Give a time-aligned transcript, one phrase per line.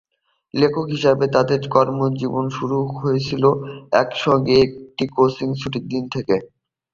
[0.53, 3.43] লেখক হিসেবে তাদের কর্মজীবন শুরু হয়েছিল
[3.95, 6.35] একসঙ্গে একটি স্কেচিং ছুটির দিন থেকে।